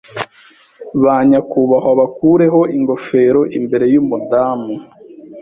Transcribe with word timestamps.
Ba 1.03 1.15
nyakubahwa 1.29 1.91
bakureho 1.99 2.61
ingofero 2.77 3.41
imbere 3.57 3.85
yumudamu. 3.93 4.73